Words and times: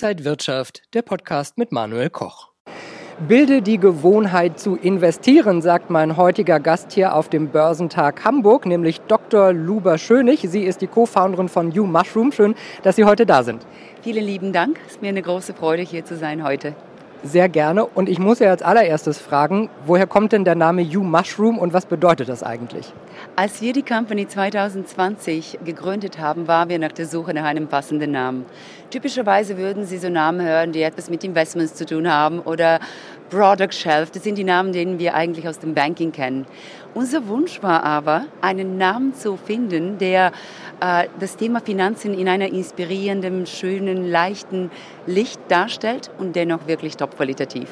Inside 0.00 0.24
Wirtschaft, 0.24 0.82
der 0.94 1.02
Podcast 1.02 1.58
mit 1.58 1.72
Manuel 1.72 2.08
Koch. 2.08 2.52
Bilde 3.26 3.62
die 3.62 3.78
Gewohnheit 3.78 4.60
zu 4.60 4.76
investieren, 4.76 5.60
sagt 5.60 5.90
mein 5.90 6.16
heutiger 6.16 6.60
Gast 6.60 6.92
hier 6.92 7.16
auf 7.16 7.28
dem 7.28 7.48
Börsentag 7.48 8.24
Hamburg, 8.24 8.64
nämlich 8.64 9.00
Dr. 9.00 9.52
Luba 9.52 9.98
Schönig. 9.98 10.46
Sie 10.48 10.62
ist 10.62 10.82
die 10.82 10.86
Co-Founderin 10.86 11.48
von 11.48 11.72
You 11.72 11.84
Mushroom. 11.84 12.30
Schön, 12.30 12.54
dass 12.84 12.94
Sie 12.94 13.06
heute 13.06 13.26
da 13.26 13.42
sind. 13.42 13.66
Vielen 14.00 14.24
lieben 14.24 14.52
Dank. 14.52 14.78
Es 14.86 14.92
ist 14.92 15.02
mir 15.02 15.08
eine 15.08 15.20
große 15.22 15.52
Freude, 15.52 15.82
hier 15.82 16.04
zu 16.04 16.16
sein 16.16 16.44
heute. 16.44 16.76
Sehr 17.24 17.48
gerne. 17.48 17.84
Und 17.84 18.08
ich 18.08 18.20
muss 18.20 18.38
ja 18.38 18.50
als 18.50 18.62
allererstes 18.62 19.18
fragen, 19.18 19.70
woher 19.86 20.06
kommt 20.06 20.32
denn 20.32 20.44
der 20.44 20.54
Name 20.54 20.82
You 20.82 21.02
Mushroom 21.02 21.58
und 21.58 21.72
was 21.72 21.84
bedeutet 21.86 22.28
das 22.28 22.44
eigentlich? 22.44 22.92
Als 23.34 23.60
wir 23.60 23.72
die 23.72 23.82
Company 23.82 24.28
2020 24.28 25.58
gegründet 25.64 26.20
haben, 26.20 26.46
waren 26.46 26.68
wir 26.68 26.78
nach 26.78 26.92
der 26.92 27.06
Suche 27.06 27.34
nach 27.34 27.44
einem 27.44 27.66
passenden 27.66 28.12
Namen. 28.12 28.46
Typischerweise 28.90 29.58
würden 29.58 29.84
Sie 29.84 29.98
so 29.98 30.08
Namen 30.08 30.40
hören, 30.42 30.70
die 30.70 30.80
etwas 30.80 31.10
mit 31.10 31.24
Investments 31.24 31.74
zu 31.74 31.84
tun 31.84 32.08
haben 32.10 32.38
oder 32.38 32.78
Product 33.30 33.72
Shelf. 33.72 34.10
Das 34.10 34.24
sind 34.24 34.36
die 34.36 34.44
Namen, 34.44 34.72
den 34.72 34.98
wir 34.98 35.14
eigentlich 35.14 35.48
aus 35.48 35.58
dem 35.58 35.74
Banking 35.74 36.12
kennen. 36.12 36.46
Unser 36.94 37.28
Wunsch 37.28 37.62
war 37.62 37.84
aber, 37.84 38.26
einen 38.40 38.78
Namen 38.78 39.14
zu 39.14 39.36
finden, 39.36 39.98
der 39.98 40.32
äh, 40.80 41.06
das 41.20 41.36
Thema 41.36 41.60
Finanzen 41.60 42.14
in 42.14 42.28
einer 42.28 42.46
inspirierenden, 42.46 43.46
schönen, 43.46 44.10
leichten 44.10 44.70
Licht 45.06 45.40
darstellt 45.48 46.10
und 46.18 46.34
dennoch 46.34 46.66
wirklich 46.66 46.96
top-qualitativ. 46.96 47.68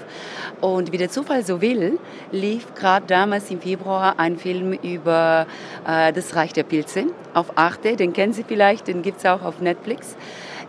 Und 0.60 0.92
wie 0.92 0.98
der 0.98 1.08
Zufall 1.10 1.44
so 1.44 1.60
will, 1.60 1.98
lief 2.30 2.74
gerade 2.74 3.06
damals 3.06 3.50
im 3.50 3.60
Februar 3.60 4.18
ein 4.18 4.36
Film 4.36 4.72
über 4.74 5.46
äh, 5.86 6.12
das 6.12 6.36
Reich 6.36 6.52
der 6.52 6.64
Pilze 6.64 7.06
auf 7.34 7.56
Arte. 7.56 7.96
Den 7.96 8.12
kennen 8.12 8.32
Sie 8.32 8.44
vielleicht, 8.44 8.88
den 8.88 9.02
gibt 9.02 9.18
es 9.18 9.26
auch 9.26 9.42
auf 9.42 9.60
Netflix 9.60 10.16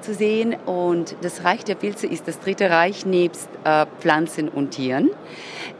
zu 0.01 0.13
sehen. 0.13 0.55
Und 0.65 1.15
das 1.21 1.43
Reich 1.43 1.63
der 1.63 1.75
Pilze 1.75 2.07
ist 2.07 2.27
das 2.27 2.39
dritte 2.39 2.69
Reich 2.69 3.05
nebst 3.05 3.49
äh, 3.63 3.85
Pflanzen 3.99 4.49
und 4.49 4.71
Tieren. 4.71 5.09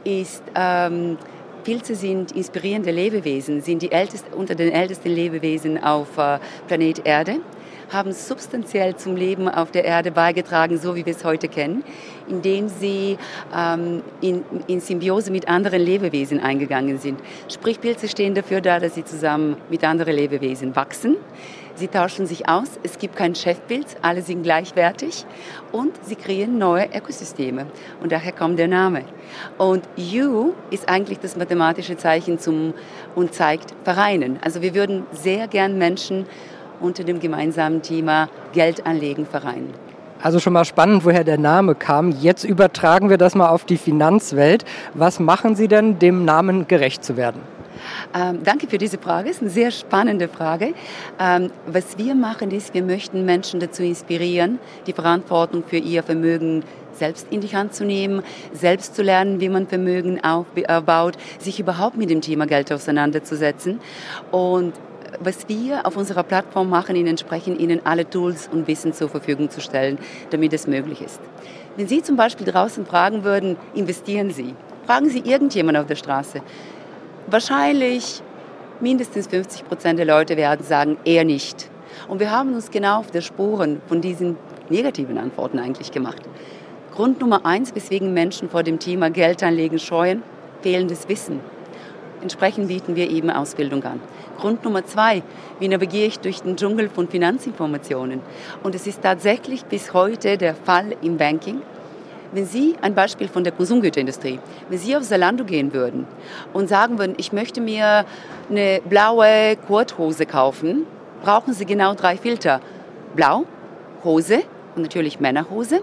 Ist, 0.04 0.42
ähm, 0.54 1.18
Pilze 1.64 1.94
sind 1.94 2.32
inspirierende 2.32 2.90
Lebewesen, 2.90 3.60
sind 3.60 3.82
die 3.82 3.92
älteste, 3.92 4.34
unter 4.34 4.54
den 4.54 4.72
ältesten 4.72 5.10
Lebewesen 5.10 5.82
auf 5.82 6.16
äh, 6.16 6.38
Planet 6.66 7.04
Erde 7.04 7.40
haben 7.90 8.12
substanziell 8.12 8.96
zum 8.96 9.16
Leben 9.16 9.48
auf 9.48 9.70
der 9.70 9.84
Erde 9.84 10.10
beigetragen, 10.10 10.78
so 10.78 10.94
wie 10.94 11.06
wir 11.06 11.14
es 11.14 11.24
heute 11.24 11.48
kennen, 11.48 11.84
indem 12.28 12.68
sie 12.68 13.18
ähm, 13.56 14.02
in, 14.20 14.44
in 14.66 14.80
Symbiose 14.80 15.30
mit 15.30 15.48
anderen 15.48 15.80
Lebewesen 15.80 16.40
eingegangen 16.40 16.98
sind. 16.98 17.20
Sprich, 17.48 17.80
Pilze 17.80 18.08
stehen 18.08 18.34
dafür 18.34 18.60
da, 18.60 18.78
dass 18.78 18.94
sie 18.94 19.04
zusammen 19.04 19.56
mit 19.70 19.84
anderen 19.84 20.14
Lebewesen 20.14 20.76
wachsen. 20.76 21.16
Sie 21.78 21.86
tauschen 21.86 22.26
sich 22.26 22.48
aus, 22.48 22.80
es 22.82 22.98
gibt 22.98 23.14
kein 23.14 23.36
Chefpilz, 23.36 23.94
alle 24.02 24.22
sind 24.22 24.42
gleichwertig 24.42 25.24
und 25.70 25.92
sie 26.04 26.16
kreieren 26.16 26.58
neue 26.58 26.86
Ökosysteme. 26.86 27.66
Und 28.02 28.10
daher 28.10 28.32
kommt 28.32 28.58
der 28.58 28.66
Name. 28.66 29.04
Und 29.58 29.84
U 29.96 30.54
ist 30.70 30.88
eigentlich 30.88 31.20
das 31.20 31.36
mathematische 31.36 31.96
Zeichen 31.96 32.40
zum 32.40 32.74
und 33.14 33.32
zeigt 33.32 33.74
Vereinen. 33.84 34.40
Also 34.42 34.60
wir 34.60 34.74
würden 34.74 35.04
sehr 35.12 35.46
gern 35.46 35.78
Menschen 35.78 36.26
unter 36.80 37.04
dem 37.04 37.20
gemeinsamen 37.20 37.80
Thema 37.80 38.28
Geld 38.52 38.84
anlegen 38.84 39.24
vereinen. 39.24 39.72
Also 40.20 40.40
schon 40.40 40.54
mal 40.54 40.64
spannend, 40.64 41.04
woher 41.04 41.22
der 41.22 41.38
Name 41.38 41.76
kam. 41.76 42.10
Jetzt 42.10 42.42
übertragen 42.42 43.08
wir 43.08 43.18
das 43.18 43.36
mal 43.36 43.50
auf 43.50 43.64
die 43.64 43.76
Finanzwelt. 43.76 44.64
Was 44.94 45.20
machen 45.20 45.54
Sie 45.54 45.68
denn, 45.68 46.00
dem 46.00 46.24
Namen 46.24 46.66
gerecht 46.66 47.04
zu 47.04 47.16
werden? 47.16 47.40
Ähm, 48.14 48.40
danke 48.44 48.66
für 48.66 48.78
diese 48.78 48.98
Frage. 48.98 49.30
Es 49.30 49.36
ist 49.36 49.42
eine 49.42 49.50
sehr 49.50 49.70
spannende 49.70 50.28
Frage. 50.28 50.74
Ähm, 51.18 51.50
was 51.66 51.98
wir 51.98 52.14
machen, 52.14 52.50
ist, 52.50 52.74
wir 52.74 52.82
möchten 52.82 53.24
Menschen 53.24 53.60
dazu 53.60 53.82
inspirieren, 53.82 54.58
die 54.86 54.92
Verantwortung 54.92 55.64
für 55.66 55.78
ihr 55.78 56.02
Vermögen 56.02 56.64
selbst 56.92 57.28
in 57.30 57.40
die 57.40 57.54
Hand 57.54 57.74
zu 57.74 57.84
nehmen, 57.84 58.22
selbst 58.52 58.94
zu 58.96 59.02
lernen, 59.02 59.40
wie 59.40 59.48
man 59.48 59.66
Vermögen 59.66 60.20
aufbaut, 60.22 61.16
sich 61.38 61.60
überhaupt 61.60 61.96
mit 61.96 62.10
dem 62.10 62.20
Thema 62.20 62.46
Geld 62.46 62.72
auseinanderzusetzen. 62.72 63.80
Und 64.32 64.74
was 65.20 65.48
wir 65.48 65.86
auf 65.86 65.96
unserer 65.96 66.22
Plattform 66.22 66.68
machen, 66.68 66.96
ihnen 66.96 67.08
entsprechend 67.08 67.60
ihnen 67.60 67.80
alle 67.84 68.08
Tools 68.08 68.48
und 68.52 68.68
Wissen 68.68 68.92
zur 68.92 69.08
Verfügung 69.08 69.50
zu 69.50 69.60
stellen, 69.60 69.98
damit 70.30 70.52
es 70.52 70.66
möglich 70.66 71.00
ist. 71.00 71.20
Wenn 71.76 71.88
Sie 71.88 72.02
zum 72.02 72.16
Beispiel 72.16 72.46
draußen 72.46 72.84
fragen 72.84 73.24
würden, 73.24 73.56
investieren 73.74 74.30
Sie? 74.30 74.54
Fragen 74.86 75.08
Sie 75.08 75.20
irgendjemand 75.20 75.78
auf 75.78 75.86
der 75.86 75.96
Straße. 75.96 76.40
Wahrscheinlich 77.30 78.22
mindestens 78.80 79.26
50 79.26 79.68
Prozent 79.68 79.98
der 79.98 80.06
Leute 80.06 80.38
werden 80.38 80.64
sagen, 80.64 80.96
eher 81.04 81.24
nicht. 81.24 81.68
Und 82.08 82.20
wir 82.20 82.30
haben 82.30 82.54
uns 82.54 82.70
genau 82.70 83.00
auf 83.00 83.10
der 83.10 83.20
Spuren 83.20 83.82
von 83.86 84.00
diesen 84.00 84.38
negativen 84.70 85.18
Antworten 85.18 85.58
eigentlich 85.58 85.92
gemacht. 85.92 86.22
Grund 86.94 87.20
Nummer 87.20 87.44
eins, 87.44 87.74
weswegen 87.74 88.14
Menschen 88.14 88.48
vor 88.48 88.62
dem 88.62 88.78
Thema 88.78 89.10
Geldanlegen 89.10 89.78
scheuen, 89.78 90.22
fehlendes 90.62 91.06
Wissen. 91.10 91.40
Entsprechend 92.22 92.68
bieten 92.68 92.96
wir 92.96 93.10
eben 93.10 93.28
Ausbildung 93.28 93.84
an. 93.84 94.00
Grund 94.38 94.64
Nummer 94.64 94.86
zwei, 94.86 95.22
wie 95.60 95.68
navigiere 95.68 96.06
ich 96.06 96.20
durch 96.20 96.40
den 96.40 96.56
Dschungel 96.56 96.88
von 96.88 97.08
Finanzinformationen? 97.08 98.22
Und 98.62 98.74
es 98.74 98.86
ist 98.86 99.02
tatsächlich 99.02 99.66
bis 99.66 99.92
heute 99.92 100.38
der 100.38 100.54
Fall 100.54 100.96
im 101.02 101.18
Banking, 101.18 101.60
wenn 102.32 102.46
Sie, 102.46 102.76
ein 102.80 102.94
Beispiel 102.94 103.28
von 103.28 103.44
der 103.44 103.52
Konsumgüterindustrie, 103.52 104.38
wenn 104.68 104.78
Sie 104.78 104.96
auf 104.96 105.02
Zalando 105.02 105.44
gehen 105.44 105.72
würden 105.72 106.06
und 106.52 106.68
sagen 106.68 106.98
würden, 106.98 107.14
ich 107.16 107.32
möchte 107.32 107.60
mir 107.60 108.04
eine 108.50 108.80
blaue 108.88 109.56
Kurthose 109.66 110.26
kaufen, 110.26 110.86
brauchen 111.22 111.52
Sie 111.54 111.64
genau 111.64 111.94
drei 111.94 112.16
Filter. 112.16 112.60
Blau, 113.16 113.44
Hose 114.04 114.42
und 114.76 114.82
natürlich 114.82 115.18
Männerhose 115.20 115.80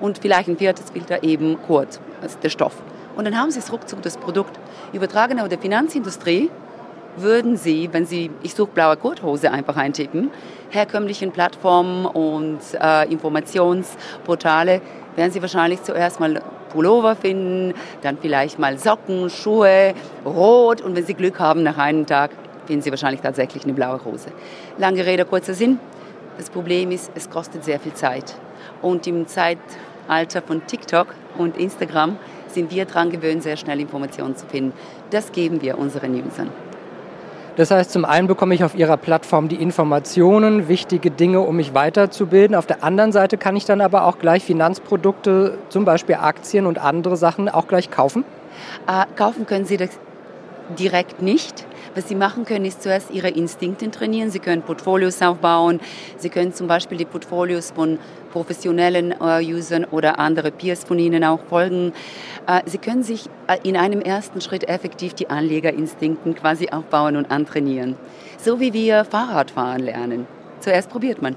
und 0.00 0.18
vielleicht 0.18 0.48
ein 0.48 0.56
viertes 0.56 0.90
Filter 0.90 1.22
eben 1.22 1.58
Kurt, 1.66 2.00
also 2.22 2.38
der 2.40 2.50
Stoff. 2.50 2.74
Und 3.16 3.24
dann 3.24 3.36
haben 3.36 3.50
Sie 3.50 3.58
es 3.58 3.72
ruckzuck 3.72 4.00
das 4.02 4.16
Produkt. 4.16 4.58
Übertragen 4.92 5.40
auf 5.40 5.48
der 5.48 5.58
Finanzindustrie 5.58 6.50
würden 7.16 7.56
Sie, 7.56 7.88
wenn 7.92 8.06
Sie, 8.06 8.30
ich 8.42 8.54
suche 8.54 8.70
blaue 8.70 8.96
Kurthose 8.96 9.50
einfach 9.50 9.76
eintippen, 9.76 10.30
herkömmlichen 10.70 11.32
Plattformen 11.32 12.06
und 12.06 12.60
äh, 12.80 13.10
Informationsportale 13.10 14.80
werden 15.16 15.32
Sie 15.32 15.42
wahrscheinlich 15.42 15.82
zuerst 15.82 16.20
mal 16.20 16.40
Pullover 16.70 17.16
finden, 17.16 17.74
dann 18.02 18.18
vielleicht 18.18 18.58
mal 18.58 18.78
Socken, 18.78 19.30
Schuhe, 19.30 19.94
Rot 20.24 20.80
und 20.80 20.96
wenn 20.96 21.04
Sie 21.04 21.14
Glück 21.14 21.38
haben, 21.38 21.62
nach 21.62 21.78
einem 21.78 22.06
Tag 22.06 22.30
finden 22.66 22.82
Sie 22.82 22.90
wahrscheinlich 22.90 23.20
tatsächlich 23.20 23.64
eine 23.64 23.72
blaue 23.72 24.04
Hose. 24.04 24.28
Lange 24.76 25.04
Rede, 25.04 25.24
kurzer 25.24 25.54
Sinn. 25.54 25.80
Das 26.36 26.50
Problem 26.50 26.90
ist, 26.90 27.10
es 27.14 27.28
kostet 27.28 27.64
sehr 27.64 27.80
viel 27.80 27.94
Zeit. 27.94 28.36
Und 28.82 29.06
im 29.06 29.26
Zeitalter 29.26 30.42
von 30.42 30.64
TikTok 30.66 31.14
und 31.36 31.56
Instagram 31.56 32.16
sind 32.48 32.70
wir 32.70 32.84
daran 32.84 33.10
gewöhnt, 33.10 33.42
sehr 33.42 33.56
schnell 33.56 33.80
Informationen 33.80 34.36
zu 34.36 34.46
finden. 34.46 34.72
Das 35.10 35.32
geben 35.32 35.62
wir 35.62 35.78
unseren 35.78 36.14
Usern. 36.14 36.67
Das 37.58 37.72
heißt, 37.72 37.90
zum 37.90 38.04
einen 38.04 38.28
bekomme 38.28 38.54
ich 38.54 38.62
auf 38.62 38.76
Ihrer 38.76 38.96
Plattform 38.96 39.48
die 39.48 39.56
Informationen, 39.56 40.68
wichtige 40.68 41.10
Dinge, 41.10 41.40
um 41.40 41.56
mich 41.56 41.74
weiterzubilden. 41.74 42.54
Auf 42.54 42.66
der 42.66 42.84
anderen 42.84 43.10
Seite 43.10 43.36
kann 43.36 43.56
ich 43.56 43.64
dann 43.64 43.80
aber 43.80 44.04
auch 44.04 44.20
gleich 44.20 44.44
Finanzprodukte, 44.44 45.58
zum 45.68 45.84
Beispiel 45.84 46.14
Aktien 46.14 46.66
und 46.66 46.78
andere 46.78 47.16
Sachen, 47.16 47.48
auch 47.48 47.66
gleich 47.66 47.90
kaufen? 47.90 48.24
Äh, 48.86 49.06
kaufen 49.16 49.44
können 49.44 49.64
Sie 49.64 49.76
das 49.76 49.90
direkt 50.78 51.20
nicht. 51.20 51.66
Was 51.94 52.08
Sie 52.08 52.14
machen 52.14 52.44
können, 52.44 52.64
ist 52.64 52.82
zuerst 52.82 53.10
Ihre 53.10 53.28
Instinkte 53.28 53.90
trainieren. 53.90 54.30
Sie 54.30 54.38
können 54.38 54.62
Portfolios 54.62 55.20
aufbauen. 55.22 55.80
Sie 56.16 56.28
können 56.28 56.52
zum 56.52 56.66
Beispiel 56.66 56.98
die 56.98 57.04
Portfolios 57.04 57.70
von 57.70 57.98
professionellen 58.32 59.14
äh, 59.20 59.42
Usern 59.42 59.84
oder 59.84 60.18
andere 60.18 60.50
Peers 60.50 60.84
von 60.84 60.98
Ihnen 60.98 61.24
auch 61.24 61.40
folgen. 61.48 61.92
Äh, 62.46 62.60
Sie 62.66 62.78
können 62.78 63.02
sich 63.02 63.26
äh, 63.46 63.56
in 63.62 63.76
einem 63.76 64.00
ersten 64.00 64.40
Schritt 64.40 64.68
effektiv 64.68 65.14
die 65.14 65.30
Anlegerinstinkten 65.30 66.34
quasi 66.34 66.68
aufbauen 66.68 67.16
und 67.16 67.30
antrainieren. 67.30 67.96
So 68.38 68.60
wie 68.60 68.72
wir 68.72 69.04
Fahrradfahren 69.04 69.82
lernen. 69.82 70.26
Zuerst 70.60 70.90
probiert 70.90 71.22
man. 71.22 71.36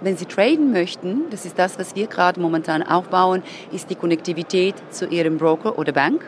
Wenn 0.00 0.16
Sie 0.16 0.24
traden 0.24 0.72
möchten, 0.72 1.24
das 1.30 1.44
ist 1.44 1.58
das, 1.58 1.78
was 1.78 1.94
wir 1.94 2.06
gerade 2.06 2.40
momentan 2.40 2.82
aufbauen, 2.82 3.42
ist 3.70 3.90
die 3.90 3.94
Konnektivität 3.94 4.74
zu 4.90 5.06
Ihrem 5.06 5.36
Broker 5.36 5.78
oder 5.78 5.92
Bank. 5.92 6.22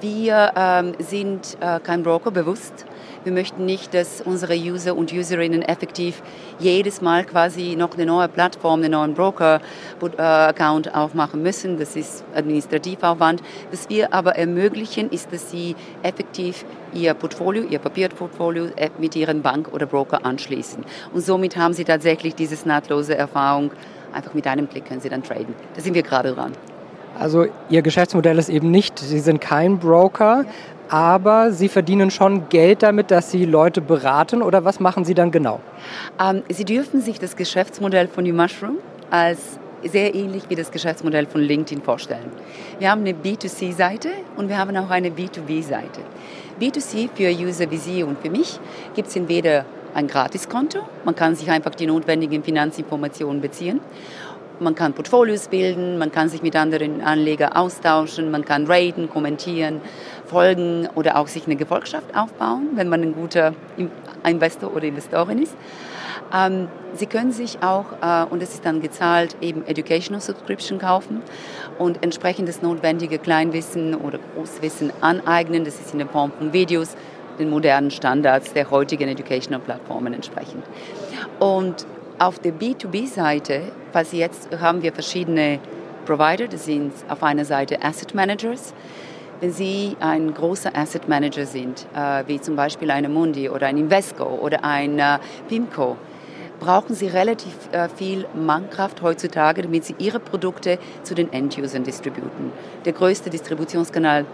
Wir 0.00 0.52
ähm, 0.56 0.94
sind 0.98 1.58
äh, 1.60 1.78
kein 1.80 2.02
Broker 2.02 2.30
bewusst. 2.30 2.86
Wir 3.24 3.32
möchten 3.32 3.64
nicht, 3.64 3.94
dass 3.94 4.20
unsere 4.20 4.54
User 4.54 4.96
und 4.96 5.12
Userinnen 5.12 5.62
effektiv 5.62 6.22
jedes 6.58 7.00
Mal 7.00 7.24
quasi 7.24 7.74
noch 7.76 7.94
eine 7.94 8.06
neue 8.06 8.28
Plattform, 8.28 8.80
einen 8.80 8.92
neuen 8.92 9.14
Broker-Account 9.14 10.94
aufmachen 10.94 11.42
müssen. 11.42 11.78
Das 11.78 11.96
ist 11.96 12.24
Administrativaufwand. 12.34 13.42
Was 13.70 13.88
wir 13.88 14.12
aber 14.12 14.36
ermöglichen, 14.36 15.10
ist, 15.10 15.32
dass 15.32 15.50
sie 15.50 15.74
effektiv 16.02 16.64
ihr 16.92 17.14
Portfolio, 17.14 17.64
ihr 17.64 17.78
Papierportfolio 17.78 18.66
äh, 18.76 18.90
mit 18.98 19.16
ihrem 19.16 19.42
Bank 19.42 19.72
oder 19.72 19.86
Broker 19.86 20.24
anschließen. 20.24 20.84
Und 21.12 21.20
somit 21.20 21.56
haben 21.56 21.74
sie 21.74 21.84
tatsächlich 21.84 22.34
diese 22.34 22.68
nahtlose 22.68 23.16
Erfahrung. 23.16 23.70
Einfach 24.12 24.34
mit 24.34 24.46
einem 24.46 24.68
Klick 24.68 24.86
können 24.86 25.00
sie 25.00 25.08
dann 25.08 25.22
traden. 25.22 25.54
Da 25.74 25.80
sind 25.80 25.94
wir 25.94 26.02
gerade 26.02 26.34
dran. 26.34 26.52
Also 27.18 27.46
Ihr 27.70 27.82
Geschäftsmodell 27.82 28.38
ist 28.38 28.48
eben 28.48 28.70
nicht, 28.70 28.98
Sie 28.98 29.20
sind 29.20 29.40
kein 29.40 29.78
Broker, 29.78 30.44
aber 30.88 31.52
Sie 31.52 31.68
verdienen 31.68 32.10
schon 32.10 32.48
Geld 32.48 32.82
damit, 32.82 33.10
dass 33.10 33.30
Sie 33.30 33.44
Leute 33.44 33.80
beraten 33.80 34.42
oder 34.42 34.64
was 34.64 34.80
machen 34.80 35.04
Sie 35.04 35.14
dann 35.14 35.30
genau? 35.30 35.60
Ähm, 36.20 36.42
Sie 36.48 36.64
dürfen 36.64 37.00
sich 37.00 37.18
das 37.18 37.36
Geschäftsmodell 37.36 38.08
von 38.08 38.24
New 38.24 38.34
Mushroom 38.34 38.78
als 39.10 39.58
sehr 39.84 40.14
ähnlich 40.14 40.44
wie 40.48 40.54
das 40.54 40.70
Geschäftsmodell 40.70 41.26
von 41.26 41.40
LinkedIn 41.40 41.82
vorstellen. 41.82 42.30
Wir 42.78 42.90
haben 42.90 43.02
eine 43.02 43.12
B2C-Seite 43.12 44.08
und 44.36 44.48
wir 44.48 44.58
haben 44.58 44.76
auch 44.76 44.90
eine 44.90 45.10
B2B-Seite. 45.10 46.00
B2C 46.60 47.10
für 47.14 47.30
User 47.30 47.70
wie 47.70 47.76
Sie 47.76 48.02
und 48.02 48.18
für 48.20 48.30
mich 48.30 48.58
gibt 48.94 49.08
es 49.08 49.16
entweder 49.16 49.64
ein 49.94 50.08
Gratiskonto, 50.08 50.80
man 51.04 51.14
kann 51.14 51.36
sich 51.36 51.50
einfach 51.50 51.74
die 51.74 51.86
notwendigen 51.86 52.42
Finanzinformationen 52.42 53.40
beziehen 53.40 53.80
man 54.64 54.74
kann 54.74 54.94
Portfolios 54.94 55.48
bilden, 55.48 55.98
man 55.98 56.10
kann 56.10 56.28
sich 56.28 56.42
mit 56.42 56.56
anderen 56.56 57.02
Anlegern 57.02 57.52
austauschen, 57.52 58.30
man 58.30 58.44
kann 58.44 58.66
raten, 58.66 59.08
kommentieren, 59.08 59.80
folgen 60.26 60.88
oder 60.94 61.16
auch 61.18 61.28
sich 61.28 61.46
eine 61.46 61.56
Gefolgschaft 61.56 62.16
aufbauen, 62.16 62.70
wenn 62.74 62.88
man 62.88 63.02
ein 63.02 63.14
guter 63.14 63.54
Investor 64.26 64.74
oder 64.74 64.84
Investorin 64.84 65.42
ist. 65.42 65.54
Ähm, 66.34 66.68
Sie 66.96 67.06
können 67.06 67.32
sich 67.32 67.58
auch, 67.60 67.86
äh, 68.02 68.24
und 68.30 68.40
es 68.40 68.54
ist 68.54 68.64
dann 68.64 68.80
gezahlt, 68.80 69.36
eben 69.40 69.66
Educational 69.66 70.20
Subscription 70.20 70.78
kaufen 70.78 71.22
und 71.76 72.02
entsprechendes 72.04 72.62
notwendige 72.62 73.18
Kleinwissen 73.18 73.96
oder 73.96 74.20
Großwissen 74.36 74.92
aneignen. 75.00 75.64
Das 75.64 75.80
ist 75.80 75.92
in 75.92 75.98
der 75.98 76.08
Form 76.08 76.30
von 76.30 76.52
Videos, 76.52 76.96
den 77.40 77.50
modernen 77.50 77.90
Standards 77.90 78.52
der 78.52 78.70
heutigen 78.70 79.08
Educational 79.08 79.60
Plattformen 79.60 80.14
entsprechend. 80.14 80.62
Und 81.40 81.84
auf 82.18 82.38
der 82.38 82.52
B2B-Seite, 82.52 83.72
was 83.92 84.12
jetzt 84.12 84.48
haben 84.60 84.82
wir 84.82 84.92
verschiedene 84.92 85.58
Provider, 86.04 86.46
das 86.48 86.66
sind 86.66 86.92
auf 87.08 87.22
einer 87.22 87.44
Seite 87.44 87.82
Asset 87.82 88.14
Managers. 88.14 88.74
Wenn 89.40 89.52
Sie 89.52 89.96
ein 90.00 90.32
großer 90.32 90.76
Asset 90.76 91.08
Manager 91.08 91.44
sind, 91.44 91.86
äh, 91.94 92.24
wie 92.26 92.40
zum 92.40 92.56
Beispiel 92.56 92.90
eine 92.90 93.08
Mundi 93.08 93.48
oder 93.48 93.66
ein 93.66 93.76
Invesco 93.76 94.24
oder 94.24 94.64
ein 94.64 94.98
äh, 94.98 95.18
PIMCO, 95.48 95.96
brauchen 96.60 96.94
Sie 96.94 97.08
relativ 97.08 97.52
äh, 97.72 97.88
viel 97.88 98.26
Mannkraft 98.34 99.02
heutzutage, 99.02 99.62
damit 99.62 99.84
Sie 99.84 99.96
Ihre 99.98 100.20
Produkte 100.20 100.78
zu 101.02 101.14
den 101.14 101.32
End-Usern 101.32 101.82
distributen. 101.82 102.52
Der 102.84 102.92
größte 102.92 103.28
Distributionskanal 103.28 104.24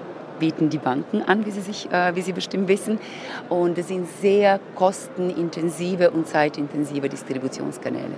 bieten 0.41 0.71
die 0.71 0.79
Banken 0.79 1.23
an, 1.23 1.47
wie 1.47 1.53
Sie, 1.53 1.61
sich, 1.61 1.89
äh, 1.93 2.17
wie 2.17 2.23
Sie 2.23 2.33
bestimmt 2.33 2.67
wissen. 2.67 2.99
Und 3.49 3.79
es 3.79 3.87
sind 3.87 4.09
sehr 4.21 4.59
kostenintensive 4.75 6.11
und 6.11 6.27
zeitintensive 6.27 7.09
Distributionskanäle. 7.09 8.17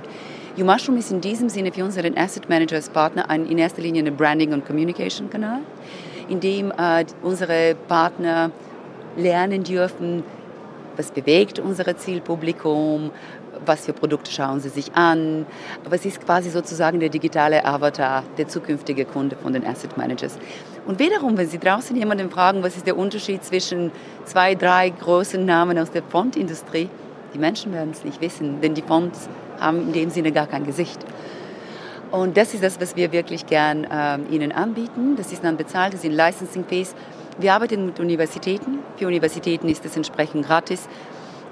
YouMushroom 0.56 0.96
ist 0.96 1.12
in 1.12 1.20
diesem 1.20 1.50
Sinne 1.50 1.72
für 1.72 1.84
unseren 1.84 2.16
Asset 2.16 2.48
Manager 2.48 2.76
als 2.76 2.88
Partner 2.88 3.28
ein, 3.28 3.46
in 3.46 3.58
erster 3.58 3.82
Linie 3.82 4.04
ein 4.04 4.16
Branding- 4.16 4.54
und 4.54 4.64
Communication-Kanal, 4.64 5.60
in 6.28 6.40
dem 6.40 6.70
äh, 6.70 7.04
unsere 7.22 7.74
Partner 7.88 8.50
lernen 9.16 9.62
dürfen, 9.62 10.22
was 10.96 11.10
bewegt 11.10 11.58
unser 11.58 11.96
Zielpublikum, 11.96 13.10
was 13.66 13.86
für 13.86 13.92
Produkte 13.92 14.30
schauen 14.30 14.60
sie 14.60 14.68
sich 14.68 14.94
an. 14.94 15.46
Aber 15.84 15.96
es 15.96 16.04
ist 16.04 16.24
quasi 16.24 16.50
sozusagen 16.50 17.00
der 17.00 17.08
digitale 17.08 17.64
Avatar, 17.64 18.24
der 18.38 18.48
zukünftige 18.48 19.04
Kunde 19.04 19.36
von 19.36 19.52
den 19.52 19.66
Asset 19.66 19.96
Managers. 19.96 20.38
Und 20.86 20.98
wiederum, 20.98 21.36
wenn 21.36 21.48
Sie 21.48 21.58
draußen 21.58 21.94
jemanden 21.96 22.30
fragen, 22.30 22.62
was 22.62 22.76
ist 22.76 22.86
der 22.86 22.96
Unterschied 22.96 23.44
zwischen 23.44 23.92
zwei, 24.24 24.54
drei 24.56 24.90
großen 24.90 25.44
Namen 25.44 25.78
aus 25.78 25.92
der 25.92 26.02
Fontindustrie, 26.02 26.88
die 27.34 27.38
Menschen 27.38 27.72
werden 27.72 27.90
es 27.92 28.04
nicht 28.04 28.20
wissen, 28.20 28.60
denn 28.60 28.74
die 28.74 28.82
Fonts 28.82 29.28
haben 29.60 29.80
in 29.80 29.92
dem 29.92 30.10
Sinne 30.10 30.32
gar 30.32 30.46
kein 30.46 30.66
Gesicht. 30.66 30.98
Und 32.10 32.36
das 32.36 32.52
ist 32.52 32.62
das, 32.62 32.78
was 32.80 32.94
wir 32.94 33.10
wirklich 33.10 33.46
gern 33.46 33.84
äh, 33.84 34.18
Ihnen 34.30 34.52
anbieten. 34.52 35.16
Das 35.16 35.32
ist 35.32 35.42
dann 35.44 35.56
bezahlt, 35.56 35.94
das 35.94 36.02
sind 36.02 36.12
Licensing 36.12 36.64
Fees. 36.66 36.94
Wir 37.38 37.54
arbeiten 37.54 37.86
mit 37.86 38.00
Universitäten. 38.00 38.80
Für 38.96 39.06
Universitäten 39.06 39.66
ist 39.68 39.84
es 39.86 39.96
entsprechend 39.96 40.46
gratis. 40.46 40.88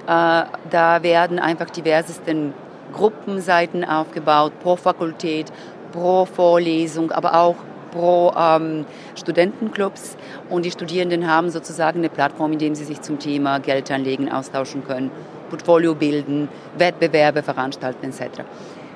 Äh, 0.07 0.45
da 0.71 1.03
werden 1.03 1.39
einfach 1.39 1.71
diversesten 1.71 2.55
Gruppenseiten 2.93 3.85
aufgebaut, 3.85 4.53
pro 4.63 4.77
Fakultät, 4.77 5.53
pro 5.93 6.25
Vorlesung, 6.25 7.13
aber 7.13 7.35
auch 7.35 7.57
pro 7.91 8.33
ähm, 8.37 8.87
Studentenclubs. 9.15 10.17
Und 10.49 10.65
die 10.65 10.71
Studierenden 10.71 11.29
haben 11.29 11.51
sozusagen 11.51 11.99
eine 11.99 12.09
Plattform, 12.09 12.53
in 12.53 12.59
der 12.59 12.75
sie 12.75 12.85
sich 12.85 13.01
zum 13.01 13.19
Thema 13.19 13.59
Geld 13.59 13.91
anlegen, 13.91 14.31
austauschen 14.31 14.85
können, 14.85 15.11
Portfolio 15.49 15.95
bilden, 15.95 16.49
Wettbewerbe 16.79 17.43
veranstalten 17.43 18.07
etc. 18.07 18.43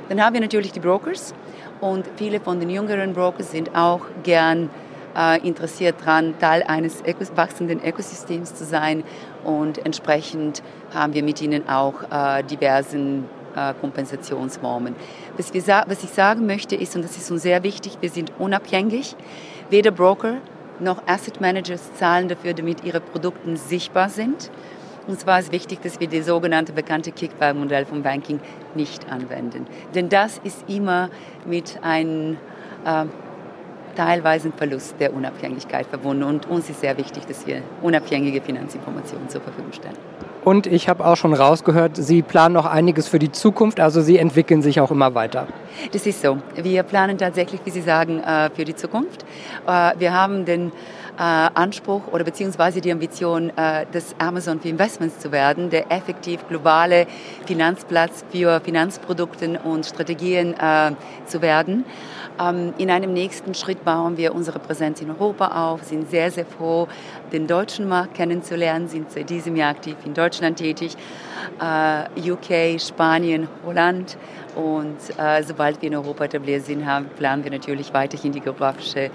Dann 0.08 0.24
haben 0.24 0.34
wir 0.34 0.40
natürlich 0.40 0.72
die 0.72 0.80
Brokers 0.80 1.34
und 1.80 2.06
viele 2.16 2.40
von 2.40 2.60
den 2.60 2.70
jüngeren 2.70 3.12
Brokers 3.14 3.50
sind 3.50 3.74
auch 3.74 4.02
gern 4.22 4.70
äh, 5.16 5.46
interessiert 5.46 5.96
daran, 6.00 6.38
Teil 6.38 6.62
eines 6.64 7.02
wachsenden 7.34 7.82
Ökosystems 7.84 8.54
zu 8.54 8.64
sein. 8.64 9.04
Und 9.44 9.84
entsprechend 9.84 10.62
haben 10.92 11.14
wir 11.14 11.22
mit 11.22 11.40
ihnen 11.42 11.68
auch 11.68 12.02
äh, 12.10 12.42
diversen 12.42 13.24
äh, 13.54 13.74
Kompensationsformen. 13.80 14.94
Was, 15.36 15.54
wir, 15.54 15.62
was 15.86 16.02
ich 16.02 16.10
sagen 16.10 16.46
möchte 16.46 16.74
ist, 16.74 16.96
und 16.96 17.04
das 17.04 17.16
ist 17.16 17.30
uns 17.30 17.42
sehr 17.42 17.62
wichtig, 17.62 17.98
wir 18.00 18.10
sind 18.10 18.32
unabhängig. 18.38 19.16
Weder 19.70 19.90
Broker 19.90 20.38
noch 20.80 21.06
Asset 21.06 21.40
Managers 21.40 21.94
zahlen 21.94 22.28
dafür, 22.28 22.54
damit 22.54 22.84
ihre 22.84 23.00
Produkte 23.00 23.56
sichtbar 23.56 24.08
sind. 24.08 24.50
Und 25.06 25.20
zwar 25.20 25.38
ist 25.38 25.52
wichtig, 25.52 25.82
dass 25.82 26.00
wir 26.00 26.08
das 26.08 26.26
sogenannte 26.26 26.72
bekannte 26.72 27.12
Kickback-Modell 27.12 27.84
vom 27.84 28.02
Banking 28.02 28.40
nicht 28.74 29.10
anwenden. 29.10 29.66
Denn 29.94 30.08
das 30.08 30.38
ist 30.42 30.68
immer 30.68 31.10
mit 31.44 31.78
einem 31.82 32.38
äh, 32.84 33.04
teilweise 33.94 34.48
ein 34.48 34.52
Verlust 34.52 34.96
der 35.00 35.14
Unabhängigkeit 35.14 35.86
verbunden. 35.86 36.24
Und 36.24 36.48
uns 36.48 36.68
ist 36.70 36.80
sehr 36.80 36.96
wichtig, 36.98 37.26
dass 37.26 37.46
wir 37.46 37.62
unabhängige 37.82 38.40
Finanzinformationen 38.40 39.28
zur 39.28 39.40
Verfügung 39.40 39.72
stellen. 39.72 39.96
Und 40.44 40.66
ich 40.66 40.90
habe 40.90 41.06
auch 41.06 41.16
schon 41.16 41.32
rausgehört, 41.32 41.96
Sie 41.96 42.20
planen 42.20 42.54
noch 42.54 42.66
einiges 42.66 43.08
für 43.08 43.18
die 43.18 43.32
Zukunft, 43.32 43.80
also 43.80 44.02
Sie 44.02 44.18
entwickeln 44.18 44.60
sich 44.60 44.78
auch 44.78 44.90
immer 44.90 45.14
weiter. 45.14 45.46
Das 45.92 46.06
ist 46.06 46.20
so. 46.20 46.36
Wir 46.54 46.82
planen 46.82 47.16
tatsächlich, 47.16 47.62
wie 47.64 47.70
Sie 47.70 47.80
sagen, 47.80 48.20
äh, 48.20 48.50
für 48.50 48.64
die 48.64 48.76
Zukunft. 48.76 49.24
Äh, 49.66 49.92
wir 49.98 50.12
haben 50.12 50.44
den 50.44 50.70
äh, 51.16 51.22
Anspruch 51.22 52.08
oder 52.12 52.24
beziehungsweise 52.24 52.80
die 52.80 52.92
Ambition, 52.92 53.52
das 53.56 54.14
Amazon 54.18 54.60
für 54.60 54.68
Investments 54.68 55.18
zu 55.18 55.32
werden, 55.32 55.70
der 55.70 55.90
effektiv 55.90 56.46
globale 56.48 57.06
Finanzplatz 57.46 58.24
für 58.30 58.60
Finanzprodukte 58.60 59.60
und 59.64 59.86
Strategien 59.86 60.54
zu 61.26 61.42
werden. 61.42 61.84
Ähm, 62.40 62.74
in 62.78 62.90
einem 62.90 63.12
nächsten 63.12 63.54
Schritt 63.54 63.84
bauen 63.84 64.16
wir 64.16 64.34
unsere 64.34 64.58
Präsenz 64.58 65.00
in 65.00 65.10
Europa 65.10 65.70
auf, 65.70 65.84
sind 65.84 66.10
sehr, 66.10 66.30
sehr 66.30 66.46
froh, 66.46 66.88
den 67.32 67.46
deutschen 67.46 67.88
Markt 67.88 68.14
kennenzulernen, 68.14 68.88
sind 68.88 69.10
seit 69.12 69.30
diesem 69.30 69.56
Jahr 69.56 69.70
aktiv 69.70 69.96
in 70.04 70.14
Deutschland 70.14 70.58
tätig, 70.58 70.96
äh, 71.60 72.30
UK, 72.30 72.80
Spanien, 72.80 73.48
Holland. 73.64 74.16
Und 74.56 74.96
äh, 75.18 75.42
sobald 75.42 75.80
wir 75.82 75.88
in 75.88 75.96
Europa 75.96 76.24
etabliert 76.24 76.64
sind, 76.64 76.84
planen 77.16 77.44
wir 77.44 77.50
natürlich 77.50 77.92
weiterhin 77.92 78.32
die 78.32 78.40
geografische, 78.40 79.10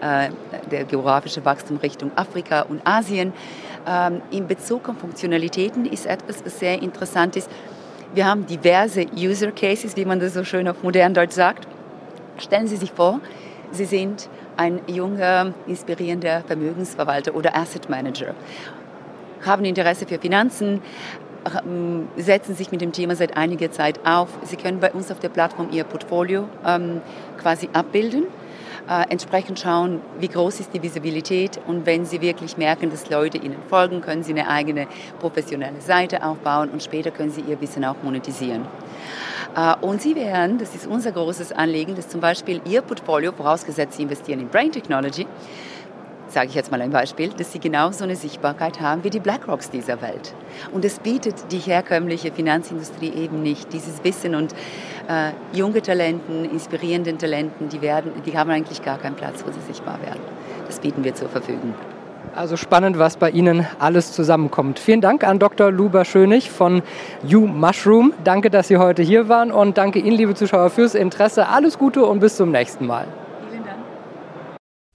äh, 0.00 0.30
der 0.70 0.84
geografische 0.84 1.44
Wachstum 1.44 1.78
Richtung 1.78 2.10
Afrika 2.16 2.62
und 2.62 2.86
Asien. 2.86 3.32
Ähm, 3.86 4.22
in 4.30 4.46
Bezug 4.46 4.88
auf 4.88 4.98
Funktionalitäten 4.98 5.86
ist 5.86 6.06
etwas, 6.06 6.44
was 6.44 6.58
sehr 6.58 6.80
interessant 6.82 7.36
ist. 7.36 7.50
Wir 8.14 8.26
haben 8.26 8.46
diverse 8.46 9.06
User 9.16 9.52
Cases, 9.52 9.96
wie 9.96 10.04
man 10.04 10.20
das 10.20 10.34
so 10.34 10.44
schön 10.44 10.68
auf 10.68 10.82
modern 10.82 11.14
Deutsch 11.14 11.34
sagt. 11.34 11.66
Stellen 12.38 12.66
Sie 12.66 12.76
sich 12.76 12.92
vor, 12.92 13.20
Sie 13.70 13.84
sind 13.84 14.28
ein 14.56 14.80
junger, 14.86 15.52
inspirierender 15.66 16.42
Vermögensverwalter 16.46 17.34
oder 17.34 17.56
Asset 17.56 17.90
Manager, 17.90 18.34
haben 19.44 19.64
Interesse 19.64 20.06
für 20.06 20.18
Finanzen, 20.18 20.80
ähm, 21.64 22.08
setzen 22.16 22.54
sich 22.54 22.70
mit 22.72 22.80
dem 22.80 22.92
Thema 22.92 23.14
seit 23.14 23.36
einiger 23.36 23.70
Zeit 23.70 24.00
auf. 24.04 24.28
Sie 24.42 24.56
können 24.56 24.80
bei 24.80 24.92
uns 24.92 25.10
auf 25.10 25.18
der 25.18 25.28
Plattform 25.28 25.68
Ihr 25.70 25.84
Portfolio 25.84 26.48
ähm, 26.66 27.00
quasi 27.40 27.68
abbilden 27.72 28.24
äh, 28.88 29.04
entsprechend 29.10 29.60
schauen, 29.60 30.00
wie 30.18 30.28
groß 30.28 30.60
ist 30.60 30.72
die 30.72 30.82
Visibilität 30.82 31.60
und 31.66 31.84
wenn 31.86 32.04
Sie 32.04 32.20
wirklich 32.20 32.56
merken, 32.56 32.90
dass 32.90 33.10
Leute 33.10 33.38
Ihnen 33.38 33.56
folgen, 33.68 34.00
können 34.00 34.22
Sie 34.22 34.32
eine 34.32 34.48
eigene 34.48 34.86
professionelle 35.20 35.80
Seite 35.80 36.24
aufbauen 36.24 36.70
und 36.70 36.82
später 36.82 37.10
können 37.10 37.30
Sie 37.30 37.42
Ihr 37.42 37.60
Wissen 37.60 37.84
auch 37.84 37.96
monetisieren. 38.02 38.66
Äh, 39.54 39.74
und 39.80 40.00
Sie 40.00 40.14
werden, 40.14 40.58
das 40.58 40.74
ist 40.74 40.86
unser 40.86 41.12
großes 41.12 41.52
Anliegen, 41.52 41.94
dass 41.96 42.08
zum 42.08 42.20
Beispiel 42.20 42.60
Ihr 42.64 42.82
Portfolio, 42.82 43.32
vorausgesetzt 43.32 43.96
Sie 43.96 44.02
investieren 44.02 44.40
in 44.40 44.48
Brain 44.48 44.72
Technology, 44.72 45.26
sage 46.30 46.48
ich 46.48 46.54
jetzt 46.54 46.70
mal 46.70 46.80
ein 46.80 46.90
Beispiel, 46.90 47.30
dass 47.30 47.52
sie 47.52 47.58
genauso 47.58 48.04
eine 48.04 48.16
Sichtbarkeit 48.16 48.80
haben 48.80 49.04
wie 49.04 49.10
die 49.10 49.20
BlackRocks 49.20 49.70
dieser 49.70 50.00
Welt. 50.02 50.34
Und 50.72 50.84
es 50.84 50.98
bietet 50.98 51.50
die 51.50 51.58
herkömmliche 51.58 52.32
Finanzindustrie 52.32 53.12
eben 53.12 53.42
nicht. 53.42 53.72
Dieses 53.72 54.02
Wissen 54.04 54.34
und 54.34 54.52
äh, 55.08 55.32
junge 55.52 55.82
Talenten, 55.82 56.44
inspirierenden 56.44 57.18
Talenten, 57.18 57.68
die, 57.68 57.82
werden, 57.82 58.12
die 58.24 58.36
haben 58.36 58.50
eigentlich 58.50 58.82
gar 58.82 58.98
keinen 58.98 59.16
Platz, 59.16 59.44
wo 59.46 59.50
sie 59.50 59.60
sichtbar 59.66 60.00
werden. 60.02 60.20
Das 60.66 60.80
bieten 60.80 61.04
wir 61.04 61.14
zur 61.14 61.28
Verfügung. 61.28 61.74
Also 62.34 62.56
spannend, 62.56 62.98
was 62.98 63.16
bei 63.16 63.30
Ihnen 63.30 63.66
alles 63.78 64.12
zusammenkommt. 64.12 64.78
Vielen 64.78 65.00
Dank 65.00 65.24
an 65.24 65.38
Dr. 65.38 65.72
Luber 65.72 66.04
Schönig 66.04 66.50
von 66.50 66.82
You 67.26 67.46
Mushroom. 67.46 68.12
Danke, 68.22 68.50
dass 68.50 68.68
Sie 68.68 68.76
heute 68.76 69.02
hier 69.02 69.28
waren 69.28 69.50
und 69.50 69.78
danke 69.78 69.98
Ihnen, 69.98 70.16
liebe 70.16 70.34
Zuschauer, 70.34 70.70
fürs 70.70 70.94
Interesse. 70.94 71.48
Alles 71.48 71.78
Gute 71.78 72.04
und 72.04 72.20
bis 72.20 72.36
zum 72.36 72.52
nächsten 72.52 72.86
Mal. 72.86 73.06